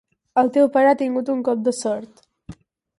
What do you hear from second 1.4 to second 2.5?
cop de sort.